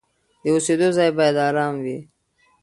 [0.41, 1.97] د اوسېدو ځای باید آرام وي.